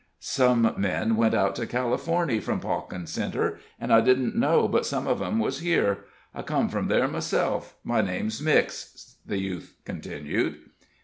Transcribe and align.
"Some 0.19 0.73
men 0.79 1.15
went 1.15 1.35
out 1.35 1.53
to 1.57 1.67
Californy 1.67 2.39
from 2.39 2.59
Pawkin 2.59 3.05
Centre, 3.05 3.59
and 3.79 3.93
I 3.93 4.01
didn't 4.01 4.35
know 4.35 4.67
but 4.67 4.83
some 4.83 5.05
of 5.05 5.21
'em 5.21 5.37
was 5.37 5.59
here. 5.59 6.05
I 6.33 6.41
come 6.41 6.69
from 6.69 6.87
ther' 6.89 7.07
myself 7.07 7.75
my 7.83 8.01
name's 8.01 8.41
Mix," 8.41 9.17
the 9.27 9.37
youth 9.37 9.75
continued.. 9.85 10.57